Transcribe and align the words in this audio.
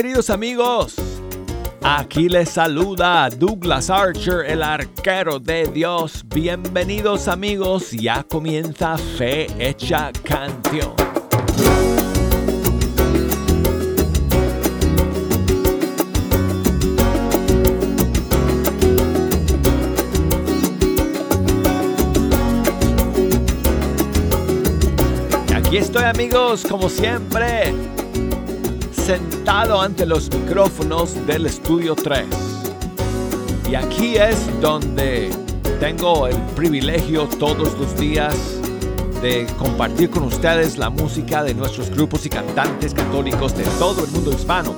Queridos 0.00 0.30
amigos, 0.30 0.94
aquí 1.82 2.28
les 2.28 2.50
saluda 2.50 3.28
Douglas 3.30 3.90
Archer, 3.90 4.44
el 4.46 4.62
arquero 4.62 5.40
de 5.40 5.66
Dios. 5.66 6.24
Bienvenidos 6.28 7.26
amigos, 7.26 7.90
ya 7.90 8.22
comienza 8.22 8.96
Fe 8.96 9.48
Hecha 9.58 10.12
Canción. 10.22 10.94
Aquí 25.56 25.78
estoy 25.78 26.04
amigos, 26.04 26.64
como 26.68 26.88
siempre, 26.88 27.74
sentado 29.08 29.80
ante 29.80 30.04
los 30.04 30.30
micrófonos 30.30 31.26
del 31.26 31.46
Estudio 31.46 31.94
3. 31.96 32.26
Y 33.70 33.74
aquí 33.74 34.16
es 34.16 34.36
donde 34.60 35.30
tengo 35.80 36.26
el 36.26 36.36
privilegio 36.54 37.26
todos 37.38 37.72
los 37.78 37.98
días 37.98 38.36
de 39.22 39.46
compartir 39.58 40.10
con 40.10 40.24
ustedes 40.24 40.76
la 40.76 40.90
música 40.90 41.42
de 41.42 41.54
nuestros 41.54 41.88
grupos 41.88 42.26
y 42.26 42.28
cantantes 42.28 42.92
católicos 42.92 43.56
de 43.56 43.64
todo 43.78 44.04
el 44.04 44.10
mundo 44.10 44.30
hispano. 44.30 44.74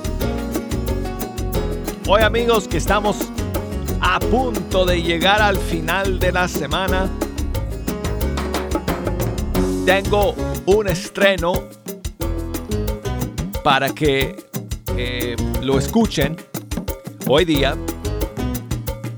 Hoy 2.07 2.21
amigos 2.21 2.69
que 2.69 2.77
estamos 2.77 3.17
a 3.99 4.17
punto 4.19 4.85
de 4.85 5.01
llegar 5.01 5.41
al 5.41 5.57
final 5.57 6.19
de 6.19 6.31
la 6.31 6.47
semana, 6.47 7.09
tengo 9.85 10.35
un 10.67 10.87
estreno 10.87 11.80
para 13.63 13.89
que 13.89 14.35
eh, 14.97 15.35
lo 15.61 15.77
escuchen 15.77 16.35
hoy 17.27 17.45
día. 17.45 17.75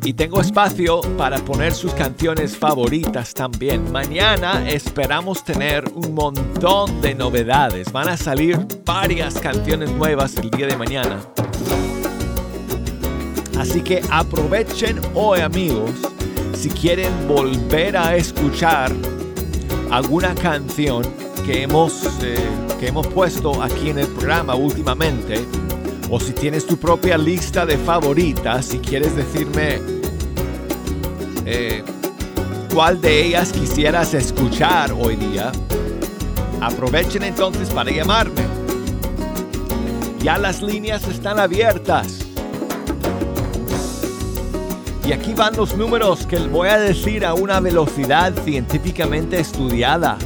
Y 0.06 0.14
tengo 0.14 0.42
espacio 0.42 1.00
para 1.18 1.38
poner 1.38 1.74
sus 1.74 1.94
canciones 1.94 2.58
favoritas 2.58 3.34
también. 3.34 3.90
Mañana 3.90 4.70
esperamos 4.70 5.46
tener 5.46 5.86
un 5.96 6.14
montón 6.14 7.02
de 7.02 7.16
novedades. 7.16 7.90
Van 7.90 8.10
a 8.10 8.18
salir 8.18 8.60
varias 8.84 9.36
canciones 9.36 9.90
nuevas 9.92 10.36
el 10.36 10.50
día 10.50 10.68
de 10.68 10.76
mañana. 10.76 11.22
Así 13.58 13.82
que 13.82 14.02
aprovechen 14.12 15.00
hoy 15.14 15.40
amigos 15.40 15.92
si 16.54 16.70
quieren 16.70 17.12
volver 17.28 17.96
a 17.96 18.18
escuchar 18.18 18.92
alguna 19.90 20.36
canción 20.36 21.23
que 21.46 21.64
hemos, 21.64 22.06
eh, 22.22 22.36
que 22.80 22.88
hemos 22.88 23.08
puesto 23.08 23.62
aquí 23.62 23.90
en 23.90 24.00
el 24.00 24.08
programa 24.08 24.56
últimamente, 24.56 25.46
o 26.10 26.20
si 26.20 26.32
tienes 26.34 26.66
tu 26.66 26.78
propia 26.78 27.18
lista 27.18 27.66
de 27.66 27.78
favoritas, 27.78 28.66
si 28.66 28.80
quieres 28.80 29.16
decirme 29.16 29.80
eh, 31.46 31.84
cuál 32.74 33.02
de 33.02 33.26
ellas 33.26 33.52
quisieras 33.52 34.14
escuchar 34.14 34.94
hoy 34.94 35.16
día, 35.16 35.52
aprovechen 36.62 37.24
entonces 37.24 37.70
para 37.70 37.92
llamarme. 37.92 38.44
Ya 40.20 40.38
las 40.38 40.62
líneas 40.62 41.06
están 41.08 41.40
abiertas. 41.40 42.20
Y 45.06 45.12
aquí 45.12 45.34
van 45.34 45.58
los 45.58 45.76
números 45.76 46.26
que 46.26 46.38
voy 46.38 46.70
a 46.70 46.80
decir 46.80 47.26
a 47.26 47.34
una 47.34 47.60
velocidad 47.60 48.34
científicamente 48.46 49.38
estudiada. 49.40 50.18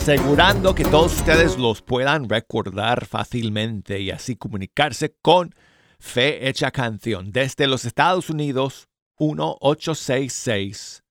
Asegurando 0.00 0.74
que 0.74 0.84
todos 0.84 1.16
ustedes 1.16 1.58
los 1.58 1.82
puedan 1.82 2.26
recordar 2.26 3.04
fácilmente 3.04 4.00
y 4.00 4.10
así 4.10 4.34
comunicarse 4.34 5.14
con 5.20 5.54
Fe 5.98 6.48
Hecha 6.48 6.70
Canción. 6.70 7.32
Desde 7.32 7.66
los 7.66 7.84
Estados 7.84 8.30
Unidos, 8.30 8.88
1866 9.18 11.04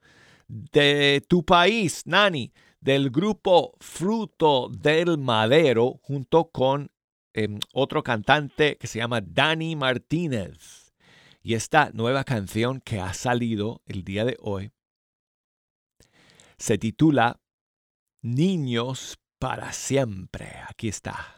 de 0.48 1.22
tu 1.28 1.44
país, 1.44 2.04
Nani 2.06 2.50
del 2.80 3.10
grupo 3.10 3.76
Fruto 3.80 4.68
del 4.68 5.18
Madero 5.18 6.00
junto 6.02 6.50
con 6.50 6.90
em, 7.34 7.58
otro 7.72 8.02
cantante 8.02 8.76
que 8.78 8.86
se 8.86 8.98
llama 8.98 9.20
Dani 9.20 9.76
Martínez. 9.76 10.92
Y 11.42 11.54
esta 11.54 11.90
nueva 11.92 12.24
canción 12.24 12.80
que 12.80 13.00
ha 13.00 13.14
salido 13.14 13.82
el 13.86 14.04
día 14.04 14.24
de 14.24 14.36
hoy 14.40 14.72
se 16.58 16.76
titula 16.78 17.40
Niños 18.20 19.18
para 19.38 19.72
siempre. 19.72 20.52
Aquí 20.68 20.88
está. 20.88 21.37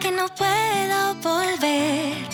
Que 0.00 0.10
no 0.10 0.26
puedo 0.28 1.14
volver 1.16 2.26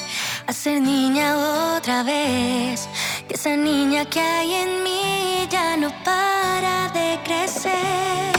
a 0.46 0.52
ser 0.52 0.80
niña 0.80 1.36
otra 1.76 2.04
vez. 2.04 2.88
Que 3.26 3.34
esa 3.34 3.56
niña 3.56 4.04
que 4.04 4.20
hay 4.20 4.54
en 4.54 4.84
mí 4.84 5.48
ya 5.50 5.76
no 5.76 5.90
para 6.04 6.90
de 6.90 7.18
crecer. 7.24 8.32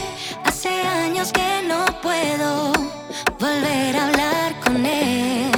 Hace 0.45 0.69
años 0.81 1.33
que 1.33 1.61
no 1.67 1.83
puedo 2.01 2.71
volver 3.37 3.97
a 3.97 4.07
hablar 4.07 4.59
con 4.63 4.85
él. 4.85 5.51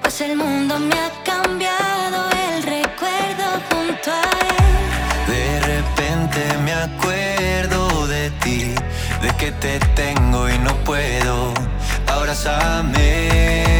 Pues 0.00 0.20
el 0.20 0.36
mundo 0.36 0.78
me 0.78 0.94
ha 0.94 1.10
cambiado 1.24 2.30
el 2.46 2.62
recuerdo 2.62 3.46
junto 3.70 4.12
a 4.12 4.30
él. 4.54 5.34
De 5.34 5.60
repente 5.74 6.40
me 6.64 6.74
acuerdo 6.74 8.06
de 8.06 8.30
ti, 8.42 8.72
de 9.20 9.30
que 9.36 9.50
te 9.50 9.80
tengo 9.96 10.48
y 10.48 10.58
no 10.58 10.76
puedo 10.84 11.61
abrázame. 12.32 13.71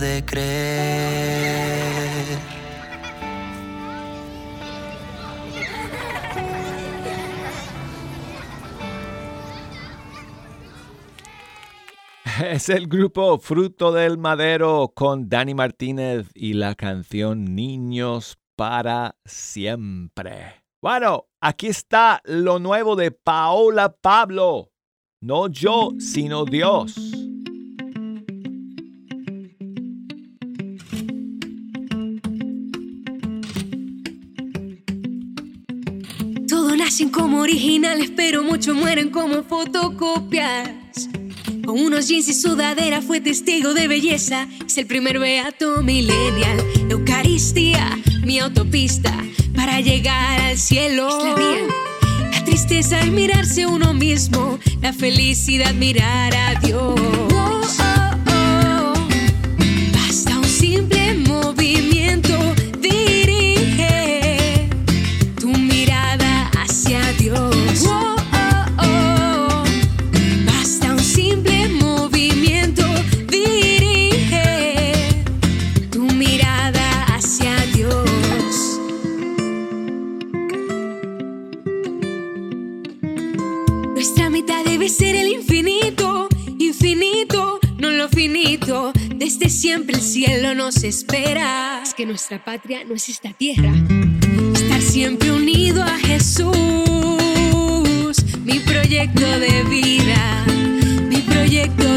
De 0.00 0.24
creer. 0.24 1.34
Es 12.50 12.68
el 12.68 12.86
grupo 12.86 13.38
Fruto 13.38 13.92
del 13.92 14.18
Madero 14.18 14.92
con 14.94 15.28
Dani 15.28 15.54
Martínez 15.54 16.28
y 16.34 16.52
la 16.54 16.74
canción 16.74 17.56
Niños 17.56 18.38
para 18.56 19.16
siempre. 19.24 20.63
Bueno, 20.84 21.28
aquí 21.40 21.68
está 21.68 22.20
lo 22.26 22.58
nuevo 22.58 22.94
de 22.94 23.10
Paola 23.10 23.96
Pablo. 23.96 24.70
No 25.22 25.48
yo, 25.48 25.92
sino 25.98 26.44
Dios. 26.44 26.94
nacen 36.76 37.08
como 37.08 37.40
originales, 37.40 38.10
pero 38.14 38.42
muchos 38.42 38.76
mueren 38.76 39.08
como 39.08 39.42
fotocopias. 39.42 41.08
Con 41.64 41.80
unos 41.80 42.08
jeans 42.08 42.28
y 42.28 42.34
sudadera 42.34 43.00
fue 43.00 43.22
testigo 43.22 43.72
de 43.72 43.88
belleza. 43.88 44.46
Es 44.66 44.76
el 44.76 44.86
primer 44.86 45.18
beato 45.18 45.80
millennial. 45.82 46.58
Eucaristía, 46.90 47.88
mi 48.22 48.38
autopista 48.38 49.14
para 49.54 49.80
llegar 49.80 50.40
al 50.40 50.58
cielo. 50.58 51.08
Es 51.08 51.24
la 51.24 51.34
vía. 51.34 52.30
La 52.32 52.44
tristeza 52.44 53.00
es 53.00 53.10
mirarse 53.10 53.66
uno 53.66 53.94
mismo. 53.94 54.58
La 54.80 54.92
felicidad 54.92 55.72
mirar 55.74 56.34
a 56.34 56.54
Dios. 56.60 57.33
Desde 89.16 89.48
siempre 89.48 89.96
el 89.96 90.02
cielo 90.02 90.54
nos 90.54 90.84
espera. 90.84 91.80
Es 91.82 91.94
que 91.94 92.04
nuestra 92.04 92.44
patria 92.44 92.84
no 92.84 92.94
es 92.94 93.08
esta 93.08 93.32
tierra. 93.32 93.72
Estar 94.54 94.82
siempre 94.82 95.32
unido 95.32 95.82
a 95.82 95.96
Jesús. 95.98 96.52
Mi 98.44 98.58
proyecto 98.60 99.26
de 99.38 99.64
vida. 99.64 100.44
Mi 101.08 101.18
proyecto 101.22 101.93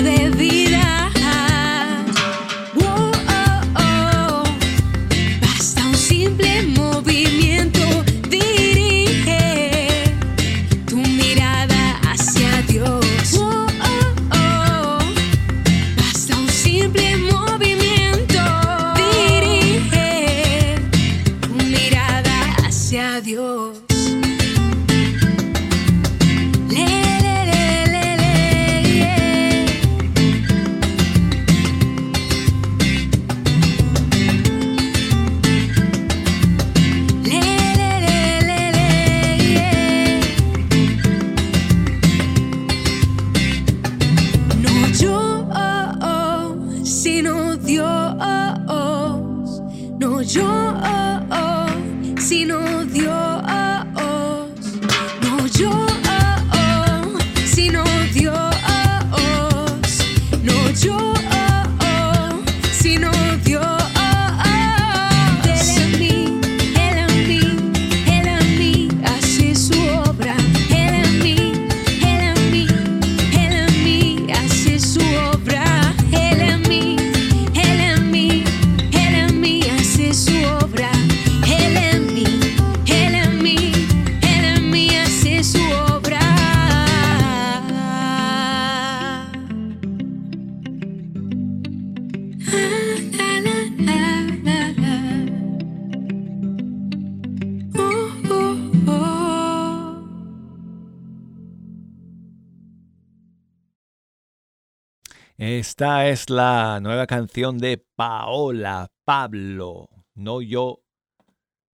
Esta 105.80 106.08
es 106.08 106.32
la 106.32 106.80
nueva 106.82 107.06
canción 107.06 107.60
de 107.60 107.78
Paola 107.78 108.92
Pablo. 109.06 109.88
No 110.16 110.42
yo. 110.42 110.82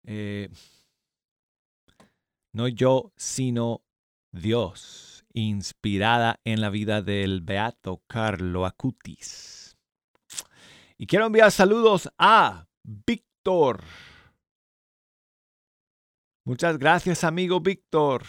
Eh, 0.06 0.50
no 2.52 2.68
yo, 2.68 3.14
sino 3.16 3.86
Dios. 4.34 5.24
Inspirada 5.32 6.42
en 6.44 6.60
la 6.60 6.70
vida 6.70 7.02
del 7.02 7.40
beato 7.40 8.04
Carlo 8.06 8.66
Acutis. 8.66 9.78
Y 10.98 11.08
quiero 11.08 11.28
enviar 11.28 11.54
saludos 11.54 12.10
a 12.18 12.68
Víctor. 12.84 13.86
Muchas 16.44 16.78
gracias, 16.78 17.24
amigo 17.24 17.62
Víctor 17.62 18.26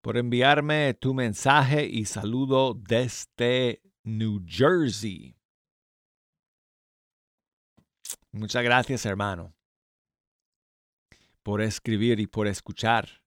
por 0.00 0.16
enviarme 0.16 0.94
tu 0.94 1.14
mensaje 1.14 1.86
y 1.86 2.04
saludo 2.04 2.74
desde 2.74 3.82
New 4.02 4.42
Jersey. 4.46 5.36
Muchas 8.32 8.62
gracias, 8.62 9.04
hermano, 9.06 9.54
por 11.42 11.60
escribir 11.60 12.20
y 12.20 12.26
por 12.26 12.46
escuchar. 12.46 13.22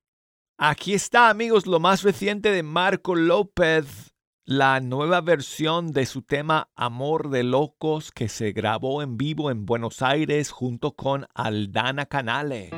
Aquí 0.58 0.94
está, 0.94 1.30
amigos, 1.30 1.66
lo 1.68 1.80
más 1.80 2.04
reciente 2.04 2.52
de 2.52 2.64
Marco 2.64 3.16
López, 3.16 4.14
la 4.46 4.80
nueva 4.80 5.20
versión 5.22 5.92
de 5.92 6.06
su 6.06 6.22
tema 6.22 6.70
Amor 6.76 7.30
de 7.30 7.44
Locos 7.44 8.12
que 8.12 8.30
se 8.30 8.52
grabó 8.52 9.02
en 9.02 9.18
vivo 9.18 9.52
en 9.52 9.66
Buenos 9.66 10.02
Aires 10.02 10.52
junto 10.52 10.94
con 10.94 11.28
Aldana 11.34 12.06
Canale. 12.06 12.70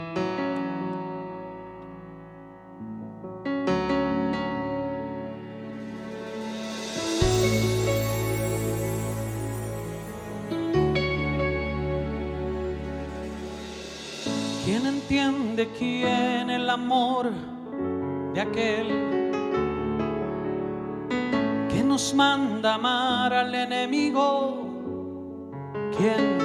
Quién 15.78 16.50
el 16.50 16.70
amor 16.70 17.32
de 18.34 18.42
aquel 18.42 18.88
que 21.70 21.84
nos 21.84 22.14
manda 22.14 22.76
amar 22.76 23.34
al 23.34 23.54
enemigo. 23.54 24.62
¿Quién 25.98 26.38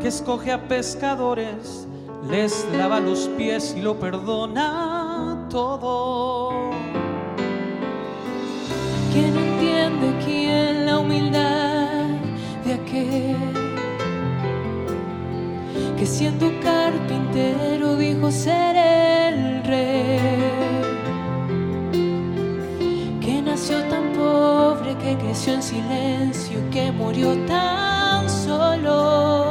que 0.00 0.08
escoge 0.08 0.52
a 0.52 0.68
pescadores, 0.68 1.86
les 2.30 2.66
lava 2.76 3.00
los 3.00 3.28
pies 3.36 3.74
y 3.76 3.82
lo 3.82 3.98
perdona 3.98 5.46
todo? 5.50 6.70
¿Quién 9.12 9.36
entiende 9.36 10.24
quién 10.24 10.86
la 10.86 10.98
humildad 10.98 12.06
de 12.64 12.74
aquel? 12.74 13.53
Que 16.04 16.10
siendo 16.10 16.52
carpintero 16.60 17.96
dijo 17.96 18.30
ser 18.30 18.76
el 18.76 19.64
rey, 19.64 20.20
que 23.22 23.40
nació 23.40 23.82
tan 23.84 24.12
pobre, 24.12 24.98
que 24.98 25.16
creció 25.16 25.54
en 25.54 25.62
silencio, 25.62 26.58
que 26.70 26.92
murió 26.92 27.34
tan 27.46 28.28
solo, 28.28 29.43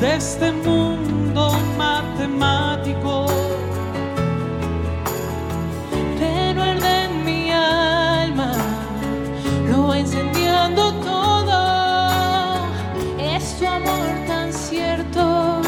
de 0.00 0.16
este 0.16 0.52
mundo 0.52 1.52
matemático. 1.78 3.26
Pero 6.18 6.62
arde 6.62 7.04
en 7.04 7.24
mi 7.24 7.50
alma, 7.50 8.52
lo 9.68 9.88
va 9.88 9.98
encendiendo 9.98 10.92
todo. 11.10 11.58
Es 13.18 13.58
tu 13.58 13.66
amor 13.66 14.08
tan 14.26 14.52
cierto 14.52 15.60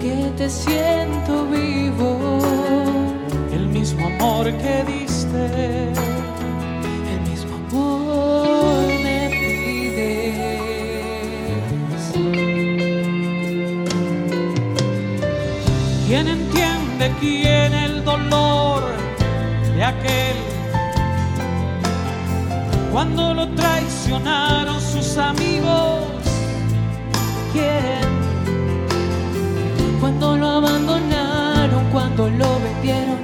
que 0.00 0.32
te 0.36 0.48
siento 0.48 1.46
vivo. 1.46 2.40
El 3.52 3.68
mismo 3.68 4.06
amor 4.06 4.46
que 4.46 4.84
diste. 4.84 6.01
Cuando 22.92 23.32
lo 23.32 23.48
traicionaron 23.54 24.78
sus 24.78 25.16
amigos. 25.16 26.04
¿Quién? 27.54 28.02
Cuando 29.98 30.36
lo 30.36 30.46
abandonaron, 30.46 31.84
cuando 31.90 32.28
lo 32.28 32.60
vendieron, 32.60 33.21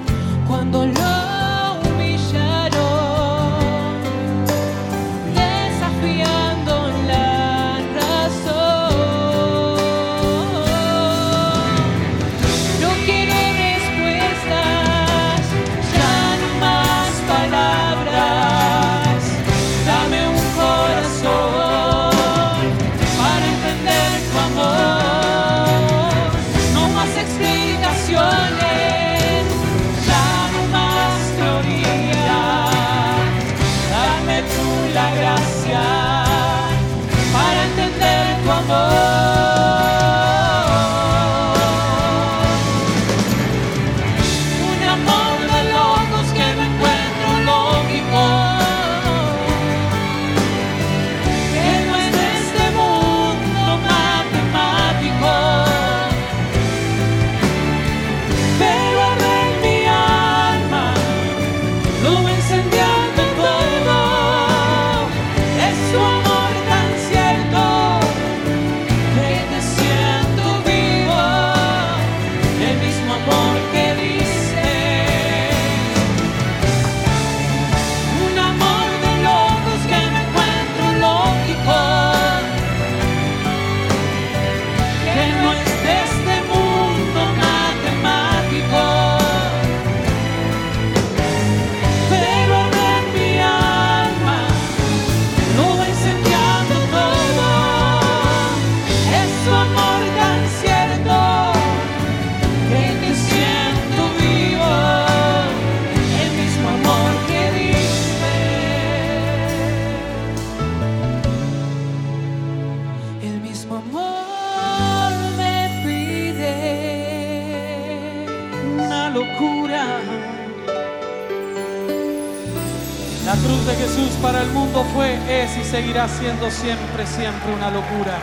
de 123.68 123.74
Jesús 123.74 124.10
para 124.22 124.42
el 124.42 124.50
mundo 124.52 124.82
fue, 124.94 125.14
es 125.28 125.54
y 125.58 125.62
seguirá 125.62 126.08
siendo 126.08 126.50
siempre, 126.50 127.06
siempre 127.06 127.52
una 127.52 127.70
locura. 127.70 128.18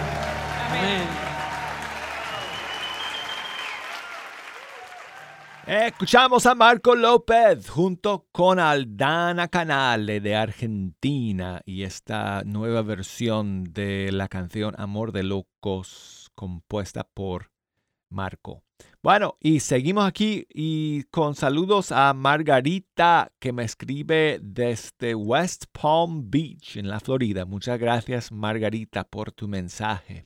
Amén. 0.70 1.08
Escuchamos 5.68 6.48
a 6.48 6.56
Marco 6.56 6.96
López 6.96 7.70
junto 7.70 8.28
con 8.32 8.60
Aldana 8.60 9.48
Canale 9.48 10.20
de 10.20 10.36
Argentina 10.36 11.62
y 11.64 11.84
esta 11.84 12.42
nueva 12.44 12.82
versión 12.82 13.66
de 13.66 14.12
la 14.12 14.28
canción 14.28 14.74
Amor 14.80 15.12
de 15.12 15.24
Locos 15.24 16.32
compuesta 16.34 17.04
por 17.04 17.52
Marco. 18.10 18.65
Bueno, 19.06 19.38
y 19.40 19.60
seguimos 19.60 20.04
aquí 20.04 20.48
y 20.50 21.04
con 21.12 21.36
saludos 21.36 21.92
a 21.92 22.12
Margarita 22.16 23.32
que 23.38 23.54
me 23.54 23.64
escribe 23.64 24.40
desde 24.42 25.14
West 25.14 25.66
Palm 25.72 26.32
Beach 26.32 26.78
en 26.78 26.88
la 26.88 27.00
Florida. 27.00 27.46
Muchas 27.46 27.80
gracias 27.80 28.32
Margarita 28.32 29.04
por 29.04 29.32
tu 29.32 29.48
mensaje. 29.48 30.26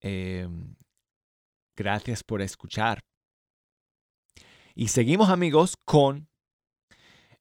Em, 0.00 0.76
gracias 1.74 2.22
por 2.22 2.42
escuchar. 2.42 3.00
Y 4.76 4.86
seguimos 4.86 5.28
amigos 5.28 5.76
con 5.84 6.28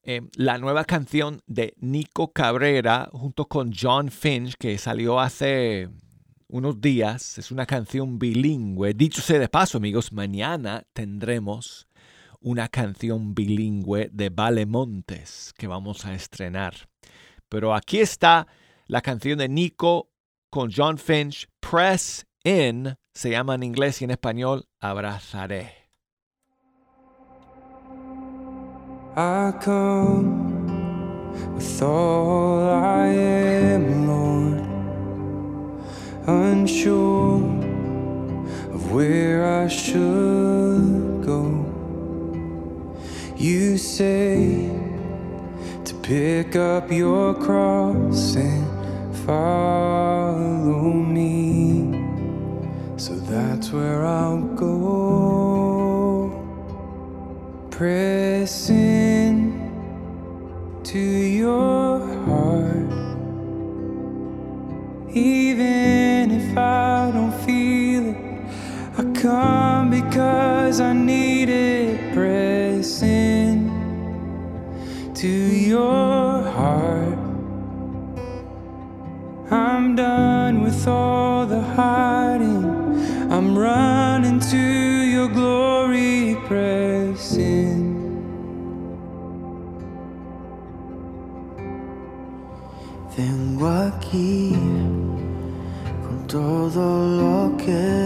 em, 0.01 0.29
la 0.35 0.57
nueva 0.57 0.83
canción 0.85 1.43
de 1.45 1.75
Nico 1.77 2.33
Cabrera 2.33 3.07
junto 3.13 3.47
con 3.47 3.71
John 3.71 4.09
Finch 4.09 4.55
que 4.57 4.79
salió 4.79 5.19
hace 5.19 5.89
unos 6.53 6.79
días. 6.79 7.39
Es 7.39 7.51
una 7.51 7.65
canción 7.65 8.19
bilingüe. 8.19 8.93
Dicho 8.93 9.21
sea 9.21 9.39
de 9.39 9.49
paso 9.49 9.79
amigos, 9.79 10.13
mañana 10.13 10.83
tendremos 10.93 11.87
una 12.39 12.67
canción 12.67 13.33
bilingüe 13.33 14.09
de 14.13 14.29
Vale 14.29 14.67
Montes 14.67 15.51
que 15.57 15.65
vamos 15.67 16.05
a 16.05 16.13
estrenar. 16.13 16.75
Pero 17.49 17.73
aquí 17.73 17.99
está 17.99 18.47
la 18.85 19.01
canción 19.01 19.39
de 19.39 19.49
Nico 19.49 20.11
con 20.51 20.71
John 20.71 20.99
Finch, 20.99 21.47
Press 21.59 22.27
In, 22.43 22.97
se 23.13 23.31
llama 23.31 23.55
en 23.55 23.63
inglés 23.63 24.01
y 24.01 24.05
en 24.05 24.11
español 24.11 24.67
Abrazaré. 24.79 25.71
Unsure 36.27 37.41
of 38.73 38.91
where 38.91 39.63
I 39.63 39.67
should 39.67 41.23
go. 41.25 41.65
You 43.35 43.77
say 43.77 44.69
to 45.85 45.93
pick 45.95 46.55
up 46.55 46.91
your 46.91 47.33
cross 47.33 48.35
and 48.35 49.15
follow 49.25 50.93
me, 50.93 51.91
so 52.97 53.15
that's 53.15 53.71
where 53.71 54.05
I'll 54.05 54.41
go 54.55 55.33
press 57.69 58.69
in 58.69 59.51
to 60.83 60.99
your 60.99 61.99
heart. 62.25 62.93
Even 65.11 66.02
come 69.33 69.89
because 69.89 70.79
I 70.79 70.93
need 70.93 71.49
it. 71.49 72.13
Press 72.13 73.01
in 73.01 73.55
to 75.21 75.33
your 75.73 76.43
heart. 76.57 77.19
I'm 79.49 79.95
done 79.95 80.55
with 80.65 80.87
all 80.87 81.45
the 81.47 81.63
hiding. 81.77 82.65
I'm 83.33 83.49
running 83.57 84.39
to 84.53 84.63
your 85.15 85.29
glory. 85.39 86.37
Press 86.47 87.35
in. 87.37 87.81
Vengo 93.15 93.67
aquí 93.87 94.55
con 96.03 96.17
todo 96.27 96.83
lo 97.21 97.55
que 97.57 98.02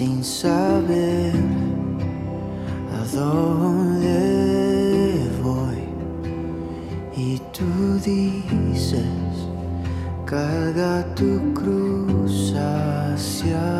sin 0.00 0.24
saber 0.24 1.34
a 2.98 3.04
dónde 3.14 4.16
voy. 5.42 5.80
Y 7.14 7.38
tú 7.52 7.70
dices, 8.02 9.04
carga 10.24 11.04
tu 11.14 11.52
cruz 11.52 12.54
hacia 12.54 13.79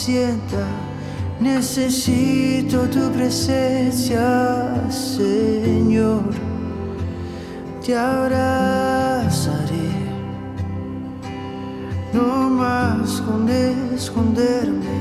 sienta. 0.00 0.64
Necesito 1.40 2.78
tu 2.88 3.10
presencia, 3.12 4.74
Señor. 4.90 6.22
Te 7.84 7.96
abrazaré, 7.96 9.90
no 12.12 12.50
más 12.50 13.20
con 13.22 13.48
esconderme. 13.48 15.00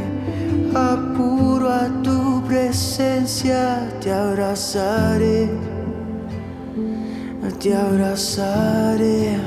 Apuro 0.73 1.69
a 1.69 1.88
tu 2.03 2.41
presencia, 2.47 3.89
te 4.01 4.12
abrazaré, 4.12 5.49
te 7.59 7.75
abrazaré, 7.75 9.38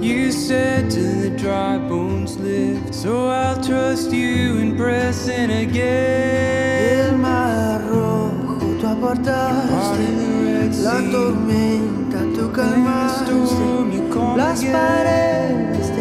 You 0.02 0.32
said 0.32 0.90
till 0.90 1.20
the 1.20 1.32
dry 1.32 1.78
bones 1.78 2.38
lift, 2.38 2.96
so 2.96 3.28
I'll 3.28 3.62
trust 3.62 4.12
you 4.14 4.58
in 4.58 4.78
pressing 4.78 5.52
again. 5.52 7.10
El 7.10 7.18
mar 7.18 7.82
rojo 7.90 8.78
tú 8.80 8.88
aportaste, 8.88 10.08
la 10.82 11.00
tormenta 11.12 12.20
tú 12.36 12.52
calmaste, 12.54 13.34
las 14.38 14.64
paredes 14.64 15.99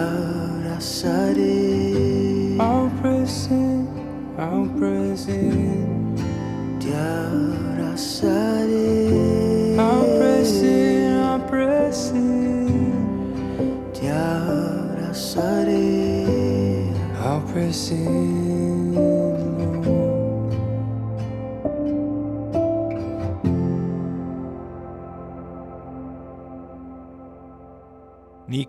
out 0.00 0.66
outside 0.74 1.36
it. 1.36 2.60
I'm 2.60 2.90
present. 3.00 3.88
I'm 4.38 4.78
present. 4.78 6.18
it. 6.80 6.80
I 6.80 7.80
outside. 7.80 8.49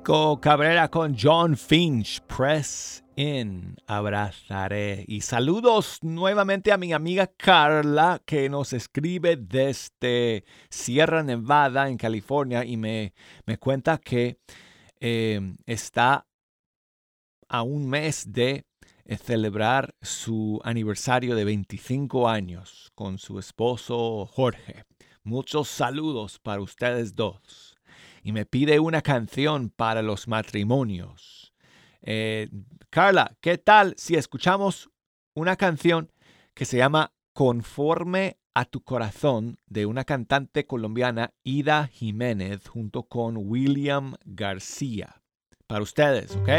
Cabrera 0.04 0.90
con 0.90 1.16
John 1.16 1.56
Finch, 1.56 2.22
Press 2.22 3.04
In, 3.16 3.76
abrazaré. 3.86 5.06
Y 5.08 5.22
saludos 5.22 6.00
nuevamente 6.02 6.72
a 6.72 6.78
mi 6.78 6.92
amiga 6.92 7.28
Carla 7.28 8.20
que 8.26 8.50
nos 8.50 8.74
escribe 8.74 9.38
desde 9.38 10.44
Sierra 10.72 11.22
Nevada 11.22 11.88
en 11.88 11.98
California 11.98 12.66
y 12.66 12.78
me, 12.78 13.14
me 13.46 13.60
cuenta 13.60 14.00
que 14.00 14.40
eh, 15.00 15.40
está 15.68 16.26
a 17.48 17.62
un 17.62 17.88
mes 17.88 18.34
de 18.34 18.66
eh, 19.06 19.18
celebrar 19.18 19.94
su 20.02 20.60
aniversario 20.64 21.36
de 21.36 21.46
25 21.46 22.28
años 22.28 22.92
con 22.96 23.20
su 23.20 23.38
esposo 23.38 24.26
Jorge. 24.26 24.84
Muchos 25.24 25.68
saludos 25.68 26.40
para 26.40 26.62
ustedes 26.62 27.16
dos 27.16 27.71
y 28.24 28.32
me 28.32 28.46
pide 28.46 28.80
una 28.80 29.02
canción 29.02 29.70
para 29.70 30.02
los 30.02 30.28
matrimonios. 30.28 31.54
Eh, 32.02 32.50
Carla, 32.90 33.36
¿qué 33.42 33.58
tal 33.58 33.96
si 33.98 34.16
escuchamos 34.16 34.90
una 35.34 35.56
canción 35.56 36.12
que 36.54 36.66
se 36.66 36.78
llama 36.78 37.14
Conforme 37.34 38.38
a 38.54 38.66
tu 38.66 38.84
corazón 38.84 39.58
de 39.68 39.86
una 39.86 40.04
cantante 40.04 40.66
colombiana, 40.66 41.34
Ida 41.44 41.88
Jiménez, 41.88 42.68
junto 42.68 43.04
con 43.04 43.38
William 43.38 44.16
García? 44.26 45.22
Para 45.68 45.84
ustedes, 45.84 46.36
¿ok? 46.36 46.50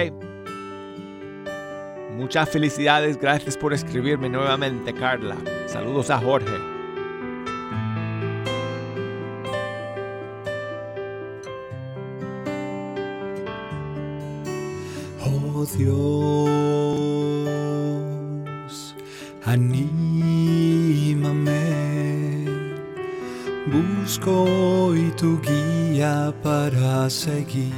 Muchas 2.16 2.48
felicidades, 2.50 3.18
gracias 3.18 3.56
por 3.56 3.72
escribirme 3.72 4.28
nuevamente, 4.28 4.94
Carla. 4.94 5.36
Saludos 5.66 6.10
a 6.10 6.18
Jorge. 6.18 6.81
Dios, 15.64 15.94
anímame. 19.44 20.42
Busco 23.66 24.42
hoy 24.42 25.12
tu 25.16 25.40
guía 25.40 26.34
para 26.42 27.08
seguir 27.08 27.72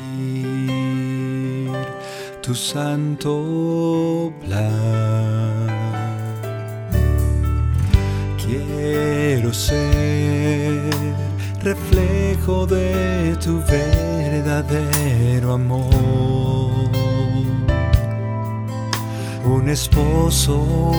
tu 2.42 2.54
santo 2.54 4.32
plan. 4.40 5.68
Quiero 8.42 9.52
ser 9.52 10.80
reflejo 11.62 12.66
de 12.66 13.36
tu 13.42 13.60
verdadero 13.66 15.52
amor 15.52 16.73
un 19.64 19.70
esposo 19.70 20.92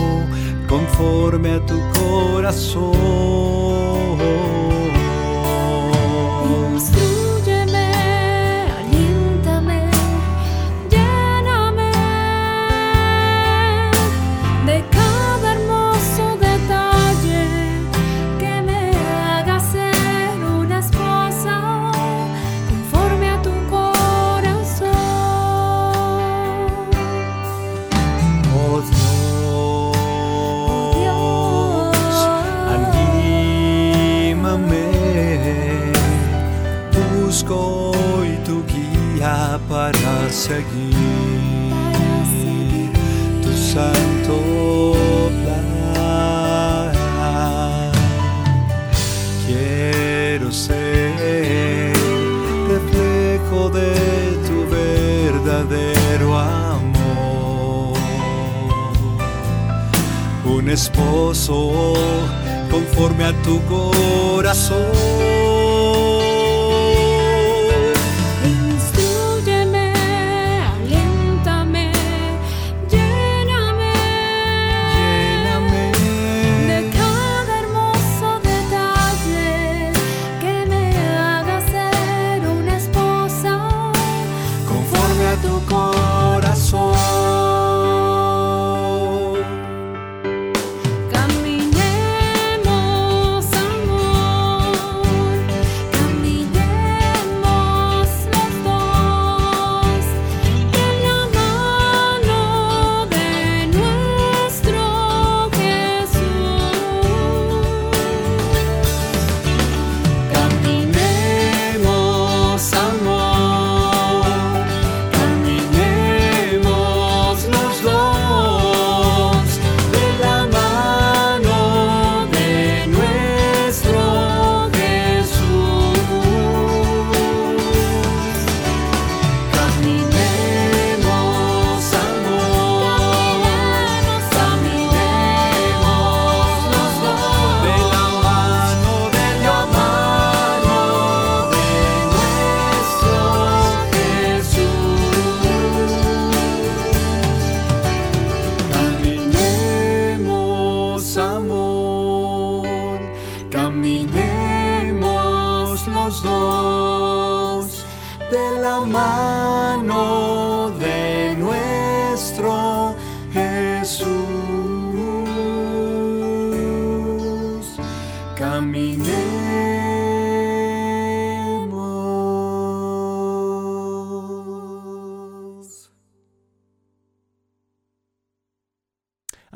conforme 0.67 1.51
a 1.51 1.60
tu 1.67 1.80
corazón. 1.93 2.95
Seguir 40.47 40.93
tu 43.41 43.51
santo 43.73 44.38
plan. 45.41 46.91
Quiero 49.47 50.51
ser 50.51 51.93
reflejo 52.73 53.69
de 53.69 53.91
tu 54.47 54.58
verdadero 54.69 56.38
amor. 56.38 57.97
Un 60.45 60.69
esposo 60.69 61.55
conforme 62.69 63.23
a 63.25 63.34
tu 63.41 63.55
corazón. 63.65 65.25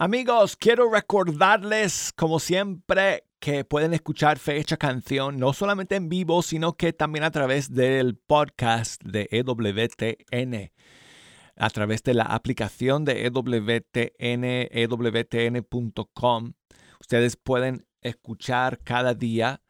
Amigos, 0.10 0.58
quiero 0.58 0.90
recordarles, 0.92 2.12
como 2.16 2.40
siempre, 2.40 3.26
que 3.40 3.64
pueden 3.64 3.94
escuchar 3.94 4.40
Fecha 4.40 4.76
Canción 4.76 5.38
no 5.38 5.54
solamente 5.54 5.96
en 5.98 6.10
vivo, 6.10 6.42
sino 6.42 6.74
que 6.74 6.94
también 6.94 7.24
a 7.24 7.30
través 7.30 7.72
del 7.72 8.18
podcast 8.18 9.04
de 9.04 9.30
EWTN, 9.30 10.72
a 11.58 11.70
través 11.70 12.02
de 12.02 12.16
la 12.16 12.24
aplicación 12.24 13.06
de 13.06 13.28
EWTN, 13.28 14.68
EWTN.com. 14.72 16.54
Ustedes 17.00 17.36
pueden 17.36 17.86
escuchar 18.02 18.80
cada 18.80 19.14
día 19.14 19.62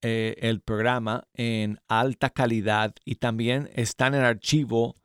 eh, 0.00 0.36
el 0.38 0.62
programa 0.62 1.28
en 1.34 1.80
alta 1.86 2.30
calidad 2.30 2.94
y 3.04 3.16
también 3.16 3.68
están 3.74 4.14
en 4.14 4.22
archivo 4.22 4.96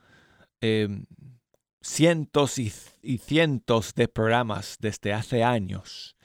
eh, 0.61 0.87
cientos 1.81 2.59
y, 2.59 2.71
cientos 3.17 3.93
de 3.95 4.07
programas 4.07 4.77
desde 4.79 5.13
hace 5.13 5.43
años. 5.43 6.15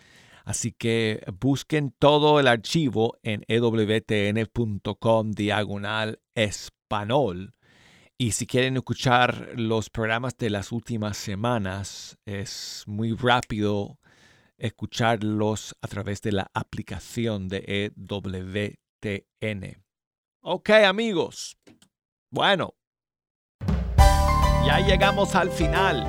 Así 0.44 0.72
que 0.72 1.24
busquen 1.40 1.92
todo 1.98 2.38
el 2.38 2.46
archivo 2.46 3.16
en 3.22 3.44
ewtn.com 3.48 5.32
diagonal 5.32 6.20
español. 6.34 7.54
Y 8.18 8.32
si 8.32 8.46
quieren 8.46 8.76
escuchar 8.76 9.52
los 9.56 9.90
programas 9.90 10.36
de 10.38 10.50
las 10.50 10.72
últimas 10.72 11.16
semanas, 11.16 12.16
es 12.24 12.84
muy 12.86 13.12
rápido 13.12 13.98
escucharlos 14.56 15.76
a 15.82 15.88
través 15.88 16.22
de 16.22 16.32
la 16.32 16.50
aplicación 16.54 17.48
de 17.48 17.92
EWTN. 17.96 19.82
Ok 20.40 20.70
amigos, 20.70 21.58
bueno, 22.30 22.74
ya 24.66 24.80
llegamos 24.80 25.34
al 25.36 25.50
final 25.50 26.04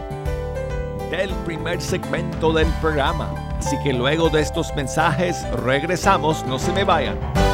del 1.12 1.30
primer 1.46 1.80
segmento 1.80 2.52
del 2.52 2.68
programa. 2.82 3.32
Así 3.60 3.78
que 3.84 3.94
luego 3.94 4.30
de 4.30 4.42
estos 4.42 4.76
mensajes 4.76 5.48
regresamos, 5.52 6.46
no 6.46 6.58
se 6.58 6.72
me 6.74 6.84
vayan. 6.84 7.47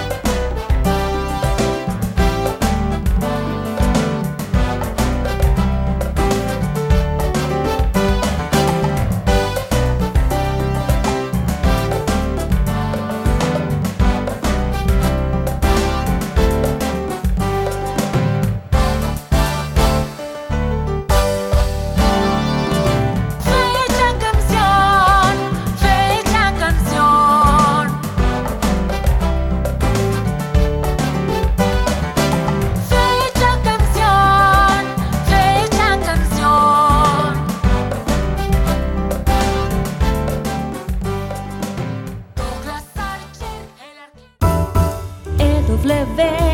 EWTN, 45.74 46.53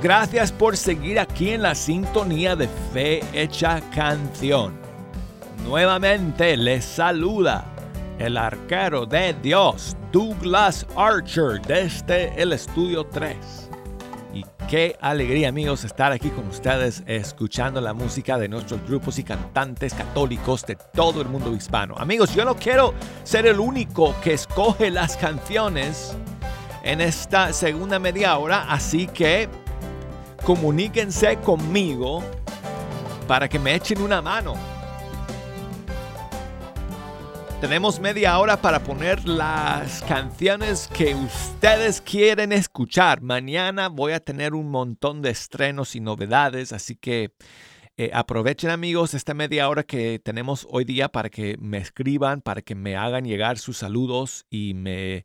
Gracias 0.00 0.52
por 0.52 0.76
seguir 0.76 1.18
aquí 1.18 1.50
en 1.50 1.62
la 1.62 1.74
sintonía 1.74 2.54
de 2.54 2.68
Fe 2.92 3.20
Hecha 3.32 3.80
Canción. 3.92 4.74
Nuevamente 5.64 6.56
les 6.56 6.84
saluda 6.84 7.64
el 8.20 8.36
arquero 8.36 9.06
de 9.06 9.34
Dios, 9.42 9.96
Douglas 10.12 10.86
Archer, 10.94 11.60
desde 11.62 12.32
el 12.40 12.52
estudio 12.52 13.04
3. 13.06 13.36
Y 14.32 14.44
qué 14.68 14.96
alegría 15.00 15.48
amigos 15.48 15.82
estar 15.82 16.12
aquí 16.12 16.30
con 16.30 16.46
ustedes 16.46 17.02
escuchando 17.06 17.80
la 17.80 17.92
música 17.92 18.38
de 18.38 18.48
nuestros 18.48 18.80
grupos 18.86 19.18
y 19.18 19.24
cantantes 19.24 19.94
católicos 19.94 20.64
de 20.64 20.76
todo 20.76 21.20
el 21.20 21.28
mundo 21.28 21.52
hispano. 21.52 21.96
Amigos, 21.98 22.32
yo 22.36 22.44
no 22.44 22.54
quiero 22.54 22.94
ser 23.24 23.46
el 23.46 23.58
único 23.58 24.14
que 24.22 24.34
escoge 24.34 24.92
las 24.92 25.16
canciones 25.16 26.16
en 26.84 27.00
esta 27.00 27.52
segunda 27.52 27.98
media 27.98 28.38
hora, 28.38 28.66
así 28.68 29.08
que 29.08 29.48
comuníquense 30.44 31.36
conmigo 31.36 32.22
para 33.26 33.48
que 33.48 33.58
me 33.58 33.74
echen 33.74 34.02
una 34.02 34.20
mano. 34.20 34.54
Tenemos 37.60 38.00
media 38.00 38.36
hora 38.40 38.60
para 38.60 38.82
poner 38.82 39.24
las 39.28 40.02
canciones 40.02 40.88
que 40.88 41.14
ustedes 41.14 42.00
quieren 42.00 42.50
escuchar. 42.50 43.22
Mañana 43.22 43.88
voy 43.88 44.14
a 44.14 44.20
tener 44.20 44.52
un 44.54 44.68
montón 44.68 45.22
de 45.22 45.30
estrenos 45.30 45.94
y 45.94 46.00
novedades, 46.00 46.72
así 46.72 46.96
que 46.96 47.30
eh, 47.96 48.10
aprovechen 48.12 48.70
amigos 48.70 49.14
esta 49.14 49.32
media 49.32 49.68
hora 49.68 49.84
que 49.84 50.18
tenemos 50.18 50.66
hoy 50.70 50.84
día 50.84 51.08
para 51.08 51.30
que 51.30 51.56
me 51.60 51.78
escriban, 51.78 52.40
para 52.40 52.62
que 52.62 52.74
me 52.74 52.96
hagan 52.96 53.24
llegar 53.26 53.58
sus 53.58 53.76
saludos 53.76 54.44
y 54.50 54.74
me, 54.74 55.24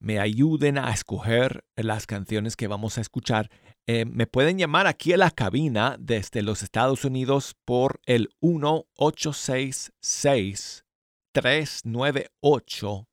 me 0.00 0.18
ayuden 0.18 0.76
a 0.76 0.90
escoger 0.92 1.62
las 1.76 2.06
canciones 2.06 2.56
que 2.56 2.66
vamos 2.66 2.98
a 2.98 3.02
escuchar. 3.02 3.48
Eh, 3.86 4.04
me 4.04 4.26
pueden 4.26 4.58
llamar 4.58 4.86
aquí 4.86 5.12
a 5.12 5.16
la 5.16 5.30
cabina 5.30 5.96
desde 5.98 6.42
los 6.42 6.62
Estados 6.62 7.04
Unidos 7.04 7.56
por 7.64 8.00
el 8.06 8.30
1866 8.40 10.84
398 11.32 13.06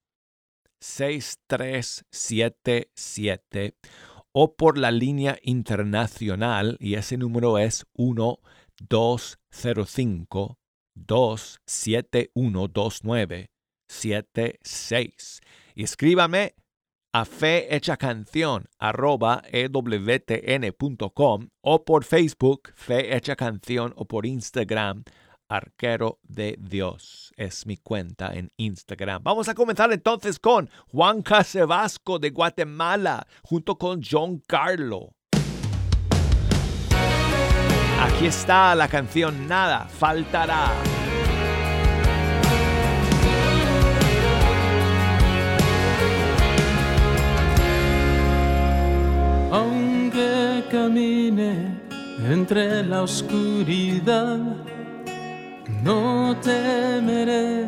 6377 0.79 3.75
o 4.31 4.55
por 4.55 4.77
la 4.77 4.91
línea 4.91 5.39
internacional 5.41 6.77
y 6.79 6.93
ese 6.95 7.17
número 7.17 7.57
es 7.57 7.87
1205 7.95 10.59
271 10.93 12.67
2976 12.67 15.41
y 15.75 15.83
escríbame 15.83 16.53
a 17.11 17.25
fehechacanción 17.25 18.65
arroba 18.79 19.43
ewtn.com 19.51 21.47
o 21.61 21.85
por 21.85 22.03
Facebook 22.03 22.69
Fe 22.75 23.15
Hecha 23.15 23.35
Canción 23.35 23.93
o 23.95 24.05
por 24.05 24.25
Instagram 24.25 25.03
Arquero 25.49 26.19
de 26.23 26.57
Dios 26.59 27.31
es 27.37 27.65
mi 27.65 27.77
cuenta 27.77 28.33
en 28.33 28.51
Instagram. 28.57 29.23
Vamos 29.23 29.47
a 29.47 29.55
comenzar 29.55 29.91
entonces 29.93 30.39
con 30.39 30.69
Juan 30.91 31.21
Casevasco 31.21 32.19
de 32.19 32.31
Guatemala 32.31 33.25
junto 33.43 33.77
con 33.77 34.01
John 34.03 34.43
Carlo. 34.45 35.13
Aquí 37.99 38.27
está 38.27 38.75
la 38.75 38.87
canción 38.87 39.47
Nada 39.47 39.87
faltará. 39.87 41.06
Aunque 49.51 50.65
camine 50.69 51.79
entre 52.29 52.83
la 52.83 53.03
oscuridad, 53.03 54.39
no 55.83 56.35
temeré, 56.41 57.65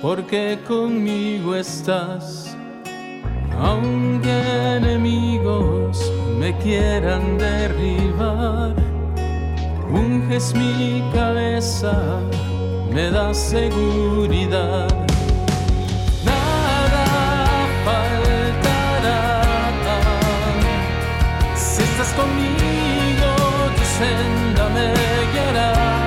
porque 0.00 0.58
conmigo 0.68 1.56
estás. 1.56 2.56
Aunque 3.58 4.76
enemigos 4.76 6.12
me 6.38 6.56
quieran 6.58 7.38
derribar, 7.38 8.74
unges 9.90 10.54
mi 10.54 11.02
cabeza, 11.12 12.20
me 12.92 13.10
da 13.10 13.34
seguridad. 13.34 15.13
Estás 22.04 22.12
conmigo, 22.14 23.28
tu 23.76 23.84
senda 23.98 24.68
me 24.70 24.92
guiará. 25.32 26.03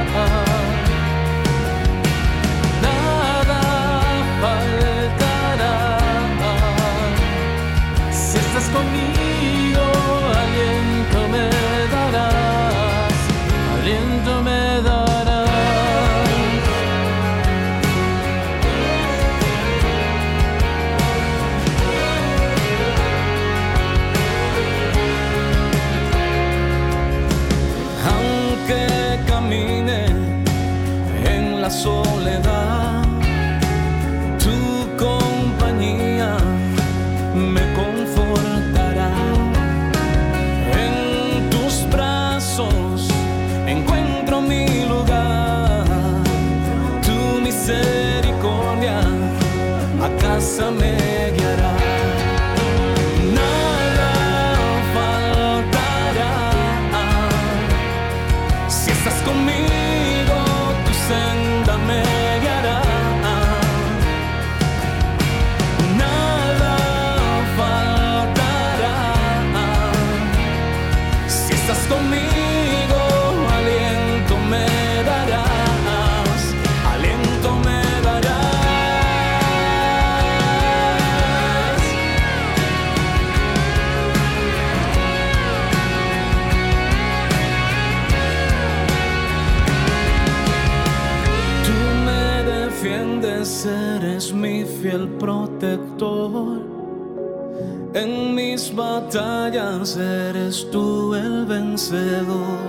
Batallas 98.77 99.97
eres 99.97 100.69
tú 100.71 101.15
el 101.15 101.45
vencedor. 101.47 102.59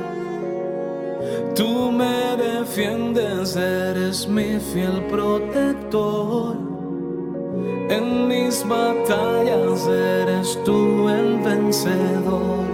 Tú 1.54 1.92
me 1.92 2.36
defiendes, 2.36 3.54
eres 3.56 4.26
mi 4.26 4.58
fiel 4.72 5.04
protector. 5.10 6.56
En 7.90 8.26
mis 8.26 8.66
batallas 8.66 9.86
eres 9.86 10.58
tú 10.64 11.08
el 11.10 11.38
vencedor. 11.40 12.64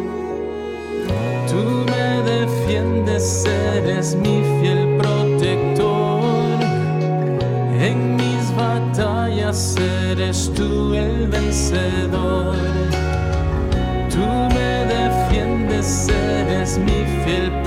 Tú 1.50 1.62
me 1.92 2.08
defiendes, 2.34 3.44
eres 3.74 4.14
mi 4.14 4.42
fiel 4.60 4.96
protector. 4.96 6.60
En 7.80 8.16
mis 8.16 8.56
batallas 8.56 9.76
eres 9.76 10.52
tú 10.54 10.94
el 10.94 11.26
vencedor. 11.28 12.73
Defiendes, 15.84 16.08
eres 16.08 16.78
mi 16.78 17.04
fiel 17.24 17.63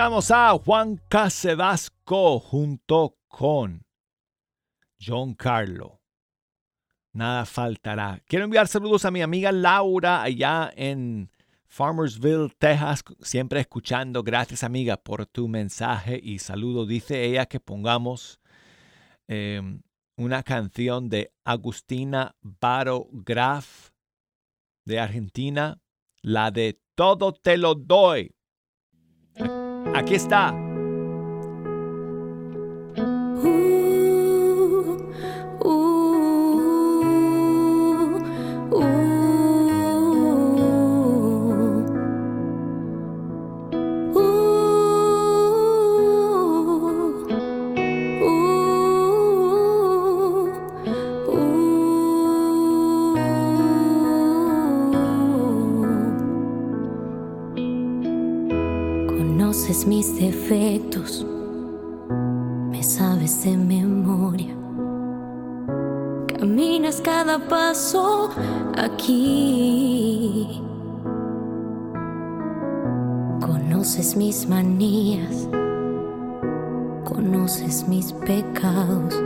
Escuchamos 0.00 0.30
a 0.30 0.58
Juan 0.58 0.98
Casevasco 1.10 2.40
junto 2.40 3.18
con 3.28 3.84
John 4.98 5.34
Carlo. 5.34 6.00
Nada 7.12 7.44
faltará. 7.44 8.22
Quiero 8.26 8.46
enviar 8.46 8.66
saludos 8.66 9.04
a 9.04 9.10
mi 9.10 9.20
amiga 9.20 9.52
Laura 9.52 10.22
allá 10.22 10.72
en 10.74 11.30
Farmersville, 11.66 12.48
Texas, 12.58 13.04
siempre 13.20 13.60
escuchando. 13.60 14.22
Gracias 14.22 14.64
amiga 14.64 14.96
por 14.96 15.26
tu 15.26 15.48
mensaje 15.48 16.18
y 16.22 16.38
saludo. 16.38 16.86
Dice 16.86 17.22
ella 17.22 17.44
que 17.44 17.60
pongamos 17.60 18.40
eh, 19.28 19.60
una 20.16 20.42
canción 20.42 21.10
de 21.10 21.30
Agustina 21.44 22.34
Baro 22.40 23.06
Graf 23.12 23.90
de 24.86 24.98
Argentina, 24.98 25.78
la 26.22 26.50
de 26.50 26.80
Todo 26.94 27.34
te 27.34 27.58
lo 27.58 27.74
doy. 27.74 28.34
Aquí 29.94 30.14
está. 30.14 30.69
Me 62.70 62.82
sabes 62.82 63.44
de 63.44 63.56
memoria. 63.56 64.52
Caminas 66.26 67.00
cada 67.00 67.38
paso 67.38 68.30
aquí. 68.76 70.60
Conoces 73.40 74.16
mis 74.16 74.48
manías, 74.48 75.48
conoces 77.04 77.86
mis 77.86 78.12
pecados 78.12 79.22